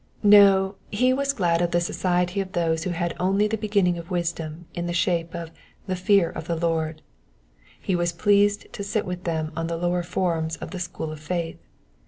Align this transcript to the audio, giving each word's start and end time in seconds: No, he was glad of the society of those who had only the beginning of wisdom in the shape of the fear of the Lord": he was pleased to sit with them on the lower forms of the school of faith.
No, 0.23 0.77
he 0.89 1.13
was 1.13 1.31
glad 1.31 1.61
of 1.61 1.69
the 1.69 1.79
society 1.79 2.41
of 2.41 2.53
those 2.53 2.85
who 2.85 2.89
had 2.89 3.13
only 3.19 3.47
the 3.47 3.55
beginning 3.55 3.99
of 3.99 4.09
wisdom 4.09 4.65
in 4.73 4.87
the 4.87 4.95
shape 4.97 5.35
of 5.35 5.51
the 5.85 5.95
fear 5.95 6.31
of 6.31 6.47
the 6.47 6.55
Lord": 6.55 7.03
he 7.79 7.95
was 7.95 8.11
pleased 8.11 8.65
to 8.73 8.83
sit 8.83 9.05
with 9.05 9.25
them 9.25 9.51
on 9.55 9.67
the 9.67 9.77
lower 9.77 10.01
forms 10.01 10.55
of 10.55 10.71
the 10.71 10.79
school 10.79 11.11
of 11.11 11.19
faith. 11.19 11.59